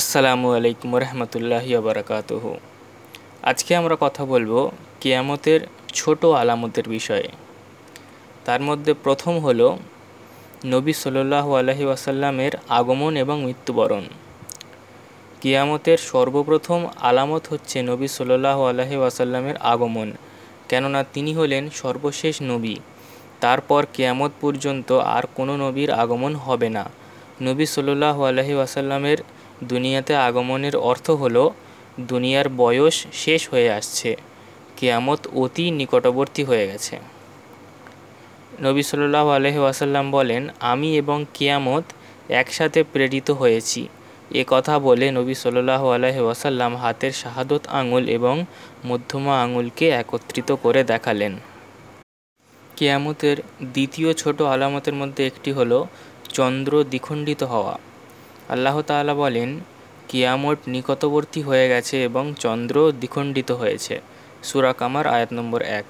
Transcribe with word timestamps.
আসসালামু 0.00 0.48
আলাইকুম 0.58 0.90
রহমতুল্লাহি 1.04 1.70
বারাকাতুহু 1.86 2.50
আজকে 3.50 3.70
আমরা 3.80 3.94
কথা 4.04 4.22
বলব 4.32 4.52
কেয়ামতের 5.02 5.60
ছোট 5.98 6.20
আলামতের 6.42 6.86
বিষয়ে। 6.96 7.28
তার 8.46 8.60
মধ্যে 8.68 8.92
প্রথম 9.04 9.34
হলো 9.38 9.68
নবী 10.74 10.92
সাল্লাল্লাহু 11.02 11.50
আলহি 11.60 11.84
ওয়াসাল্লামের 11.88 12.52
আগমন 12.78 13.12
এবং 13.16 13.36
মৃত্যুবরণ। 13.46 14.04
কিয়ামতের 15.40 15.98
সর্বপ্রথম 16.10 16.80
আলামত 17.08 17.42
হচ্ছে 17.52 17.76
নবী 17.90 18.08
সাল্লাল্লাহু 18.16 18.62
আলহি 18.70 18.96
ওয়াসাল্লামের 19.00 19.56
আগমন, 19.72 20.08
কেননা 20.68 21.00
তিনি 21.14 21.32
হলেন 21.38 21.62
সর্বশেষ 21.82 22.34
নবী। 22.42 22.76
তারপর 23.40 23.80
কেয়ামত 23.94 24.32
পর্যন্ত 24.42 24.88
আর 25.16 25.24
কোনো 25.36 25.54
নবীর 25.64 25.90
আগমন 26.02 26.32
হবে 26.46 26.68
না। 26.76 26.84
নবী 27.46 27.64
সাল্লাল্লাহু 27.74 28.20
আলহি 28.30 28.54
ওয়াসাল্লামের 28.58 29.20
দুনিয়াতে 29.62 30.16
আগমনের 30.16 30.76
অর্থ 30.76 31.10
হলো, 31.10 31.54
দুনিয়ার 32.00 32.48
বয়স 32.48 33.06
শেষ 33.12 33.48
হয়ে 33.48 33.72
আসছে, 33.72 34.16
কেয়ামত 34.76 35.26
অতি 35.34 35.70
নিকটবর্তী 35.70 36.44
হয়ে 36.44 36.66
গেছে। 36.66 36.98
নবী 38.60 38.82
সাল্লাহ 38.82 39.30
আলহি 39.30 39.58
ওয়াসাল্লাম 39.58 40.10
বলেন, 40.10 40.48
আমি 40.60 40.96
এবং 40.96 41.26
কেয়ামত 41.34 41.84
একসাথে 42.28 42.82
প্রেরিত 42.82 43.30
হয়েছি। 43.30 43.88
এ 44.30 44.44
কথা 44.48 44.78
বলে 44.78 45.10
নবী 45.10 45.34
সাল্লাহ 45.34 45.88
আলহি 45.88 46.20
হাতের 46.76 47.12
শাহাদত 47.12 47.66
আঙুল 47.68 48.08
এবং 48.08 48.44
মধ্যমা 48.86 49.42
আঙুলকে 49.42 49.88
একত্রিত 49.88 50.52
করে 50.52 50.84
দেখালেন। 50.84 51.38
কেয়ামতের 52.76 53.36
দ্বিতীয় 53.62 54.12
ছোট 54.12 54.42
আলামতের 54.42 54.94
মধ্যে 54.94 55.26
একটি 55.26 55.52
হলো, 55.52 55.86
চন্দ্র 56.32 56.84
দ্বিখণ্ডিত 56.84 57.42
হওয়া। 57.42 57.78
আল্লাহ 58.48 58.82
তাআলা 58.82 59.14
বলেন, 59.14 59.60
কিয়ামত 60.08 60.58
নিকটবর্তী 60.66 61.42
হয়ে 61.42 61.68
গেছে 61.68 62.04
এবং 62.04 62.34
চন্দ্র 62.38 62.92
দ্বিখণ্ডিত 62.92 63.52
হয়েছে। 63.52 64.00
সুরা 64.42 64.72
কামার, 64.72 65.06
আয়াত 65.06 65.32
নম্বর 65.32 65.62
এক। 65.62 65.84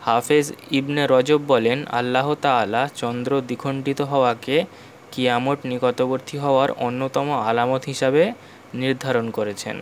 হাফেজ 0.00 0.52
ইবনে 0.70 1.06
রজব 1.10 1.40
বলেন, 1.46 1.86
আল্লাহ 1.86 2.34
তাআলা 2.34 2.88
চন্দ্র 2.94 3.40
দ্বিখণ্ডিত 3.40 4.00
হওয়াকে 4.00 4.64
কিয়ামত 5.12 5.58
নিকটবর্তী 5.64 6.38
হওয়ার 6.38 6.70
অন্যতম 6.70 7.32
আলামত 7.32 7.84
হিসাবে 7.84 8.32
নির্ধারণ 8.74 9.30
করেছেন। 9.30 9.76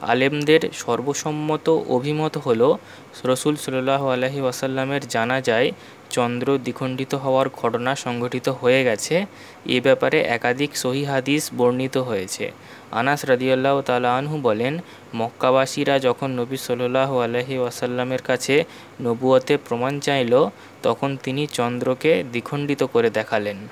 আলেমদের 0.00 0.60
সর্বসম্মত 0.72 1.68
অভিমত 1.68 2.36
হল, 2.36 2.76
রসুল 3.24 3.56
সাল্লাহ 3.56 4.08
আলহি 4.08 4.40
ওয়াসাল্লামের 4.40 5.08
জানা 5.08 5.40
যায়, 5.40 5.72
চন্দ্র 6.10 6.58
দ্বিখণ্ডিত 6.58 7.14
হওয়ার 7.14 7.48
ঘটনা 7.50 7.96
সংঘটিত 7.96 8.48
হয়ে 8.48 8.84
গেছে। 8.84 9.26
এ 9.66 9.80
ব্যাপারে 9.80 10.20
একাধিক 10.20 10.76
সহি 10.76 11.04
হাদিস 11.04 11.50
বর্ণিত 11.54 11.96
হয়েছে। 11.96 12.52
আনাস 12.92 13.24
রাদিয়াল্লাহ 13.24 13.80
তালা 13.80 14.16
আনহু 14.18 14.40
বলেন, 14.40 14.80
মক্কাবাসীরা 15.14 15.98
যখন 15.98 16.30
নবী 16.30 16.56
সাল্লাহ 16.56 17.18
আলহি 17.18 17.58
ওয়াসাল্লামের 17.58 18.22
কাছে 18.22 18.64
নবুয়তে 19.00 19.56
প্রমাণ 19.56 20.00
চাইল, 20.00 20.50
তখন 20.82 21.16
তিনি 21.22 21.46
চন্দ্রকে 21.46 22.24
দ্বিখণ্ডিত 22.32 22.82
করে 22.82 23.10
দেখালেন। 23.10 23.68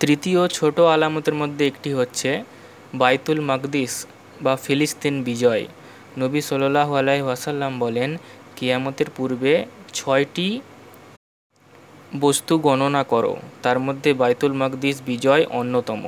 তৃতীয় 0.00 0.48
ছোট 0.48 0.80
আলামতের 0.80 1.34
মধ্যে 1.34 1.66
একটি 1.66 1.92
হচ্ছে, 1.92 2.42
বাইতুল 2.94 3.40
মাকদিস 3.40 4.06
বা 4.44 4.54
ফিলিস্তিন 4.64 5.14
বিজয়। 5.28 5.64
নবী 6.22 6.40
সাল্লাহ 6.48 6.88
আলাই 7.00 7.20
ওয়াসাল্লাম 7.26 7.72
বলেন, 7.84 8.10
কিয়ামতের 8.56 9.08
পূর্বে 9.16 9.54
ছয়টি 9.98 10.48
বস্তু 12.24 12.54
গণনা 12.66 13.02
করো। 13.12 13.34
তার 13.64 13.78
মধ্যে 13.86 14.10
বাইতুল 14.20 14.52
মাকদিস 14.60 14.96
বিজয় 15.10 15.42
অন্যতম। 15.60 16.02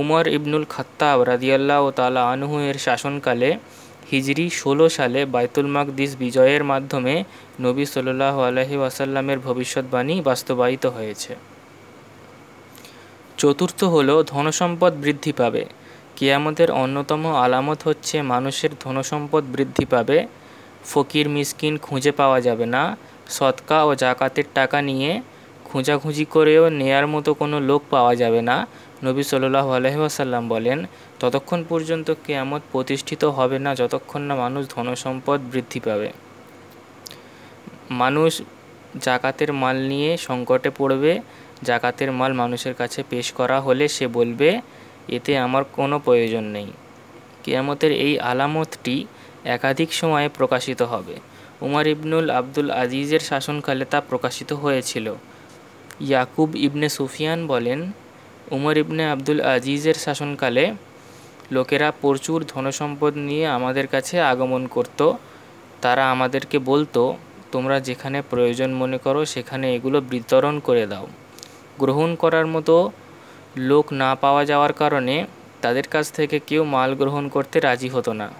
উমর 0.00 0.24
ইবনুল 0.36 0.64
খাত্তাব 0.74 1.18
রাদিয়াল্লাহ 1.30 1.82
তালা 1.98 2.22
আনহু 2.32 2.56
এর 2.68 2.76
শাসনকালে 2.86 3.50
হিজরি 4.12 4.46
ষোলো 4.60 4.86
সালে 4.96 5.20
বাইতুল 5.34 5.68
মাকদিস 5.76 6.10
বিজয়ের 6.22 6.62
মাধ্যমে 6.70 7.14
নবী 7.60 7.84
সাল্লাহ 7.94 8.36
আলহি 8.50 8.76
ওয়াসাল্লামের 8.80 9.38
ভবিষ্যৎবাণী 9.46 10.14
বাস্তবায়িত 10.28 10.84
হয়েছে। 10.96 11.32
চতুর্থ 13.40 13.80
হল 13.94 14.08
ধনসম্পদ 14.32 14.92
বৃদ্ধি 15.02 15.32
পাবে। 15.40 15.62
কিয়ামতের 16.22 16.70
অন্যতম 16.82 17.22
আলামত 17.44 17.80
হচ্ছে 17.88 18.16
মানুষের 18.32 18.72
ধনসম্পদ 18.84 19.42
বৃদ্ধি 19.54 19.84
পাবে, 19.92 20.18
ফকির 20.90 21.26
মিসকিন 21.34 21.74
খুঁজে 21.86 22.12
পাওয়া 22.20 22.38
যাবে 22.46 22.66
না 22.74 22.82
সৎকা 23.36 23.78
ও 23.88 23.90
জাকাতের 24.02 24.46
টাকা 24.54 24.78
নিয়ে 24.88 25.10
খুঁজাখুঁজি 25.68 26.24
করেও 26.34 26.64
নেয়ার 26.80 27.06
মতো 27.14 27.30
কোনো 27.40 27.56
লোক 27.68 27.80
পাওয়া 27.94 28.12
যাবে 28.22 28.40
না, 28.48 28.56
নবী 29.06 29.22
সাল্লাহ 29.30 29.66
আলহিহাসাল্লাম 29.78 30.42
বলেন। 30.54 30.78
ততক্ষণ 31.20 31.60
পর্যন্ত 31.70 32.08
কেয়ামত 32.24 32.62
প্রতিষ্ঠিত 32.72 33.22
হবে 33.38 33.58
না, 33.64 33.70
যতক্ষণ 33.80 34.22
না 34.28 34.34
মানুষ 34.44 34.62
ধনসম্পদ 34.74 35.38
বৃদ্ধি 35.52 35.80
পাবে। 35.86 36.08
মানুষ 38.02 38.32
জাকাতের 39.06 39.50
মাল 39.62 39.76
নিয়ে 39.90 40.10
সংকটে 40.26 40.70
পড়বে 40.78 41.12
জাকাতের 41.68 42.10
মাল 42.18 42.32
মানুষের 42.42 42.74
কাছে 42.80 43.00
পেশ 43.10 43.26
করা 43.38 43.56
হলে 43.66 43.84
সে 43.96 44.06
বলবে 44.18 44.50
এতে 45.08 45.38
আমার 45.38 45.64
কোনো 45.64 45.98
প্রয়োজন 45.98 46.44
নেই। 46.44 46.66
কেয়ামতের 47.42 47.92
এই 47.92 48.18
আলামতটি 48.18 49.06
একাধিক 49.44 49.92
সময়ে 49.92 50.28
প্রকাশিত 50.28 50.82
হবে। 50.82 51.16
উমর 51.60 51.86
ইবনুল 51.86 52.30
আব্দুল 52.30 52.70
আজিজের 52.70 53.20
শাসনকালে 53.20 53.84
তা 53.84 54.00
প্রকাশিত 54.00 54.52
হয়েছিল। 54.52 55.14
ইয়াকুব 56.00 56.56
ইবনে 56.56 56.88
সুফিয়ান 56.88 57.46
বলেন, 57.46 57.92
উমর 58.50 58.76
ইবনে 58.76 59.10
আব্দুল 59.10 59.40
আজিজের 59.40 59.94
শাসনকালে 59.94 60.74
লোকেরা 61.50 61.92
প্রচুর 62.00 62.44
ধনসম্পদ 62.48 63.16
নিয়ে 63.16 63.46
আমাদের 63.46 63.86
কাছে 63.86 64.20
আগমন 64.20 64.66
করত। 64.66 65.12
তারা 65.80 66.10
আমাদেরকে 66.10 66.58
বলতো, 66.58 67.16
তোমরা 67.52 67.80
যেখানে 67.80 68.22
প্রয়োজন 68.22 68.72
মনে 68.72 68.98
করো, 68.98 69.24
সেখানে 69.24 69.74
এগুলো 69.74 70.00
বিতরণ 70.00 70.60
করে 70.60 70.86
দাও। 70.86 71.06
গ্রহণ 71.78 72.14
করার 72.14 72.46
মতো 72.46 72.92
লোক 73.56 73.92
না 73.92 74.14
পাওয়া 74.14 74.44
যাওয়ার 74.44 74.72
কারণে 74.72 75.26
তাদের 75.60 75.88
কাছ 75.88 76.12
থেকে 76.12 76.40
কেউ 76.46 76.64
মাল 76.64 76.94
গ্রহণ 76.94 77.28
করতে 77.28 77.60
রাজি 77.60 77.88
হতো 77.88 78.12
না। 78.12 78.30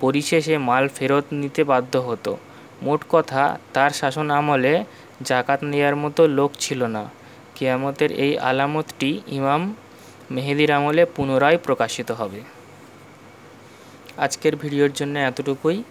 পরিশেষে 0.00 0.58
মাল 0.58 0.88
ফেরত 0.88 1.24
নিতে 1.32 1.64
বাধ্য 1.64 1.98
হতো। 1.98 2.36
মোট 2.82 3.04
কথা, 3.08 3.58
তার 3.72 3.90
শাসন 3.90 4.30
আমলে 4.30 4.84
জাকাত 5.22 5.62
নেয়ার 5.62 5.96
মতো 5.96 6.26
লোক 6.26 6.50
ছিল 6.58 6.86
না। 6.86 7.10
কেয়ামতের 7.54 8.12
এই 8.12 8.38
আলামতটি 8.38 9.20
ইমাম 9.26 9.74
মেহেদির 10.30 10.72
আমলে 10.72 11.04
পুনরায় 11.04 11.58
প্রকাশিত 11.58 12.10
হবে। 12.10 12.40
আজকের 14.16 14.56
ভিডিওর 14.56 14.92
জন্য 14.92 15.18
এতটুকুই। 15.18 15.82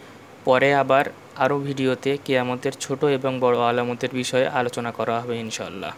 পরে 0.46 0.76
আবার 0.76 1.06
আরও 1.36 1.60
ভিডিওতে 1.60 2.18
কেয়ামতের 2.26 2.72
ছোট 2.72 3.04
এবং 3.04 3.40
বড় 3.40 3.60
আলামতের 3.60 4.10
বিষয়ে 4.10 4.48
আলোচনা 4.48 4.92
করা 4.92 5.22
হবে 5.22 5.40
ইনশাল্লাহ 5.40 5.94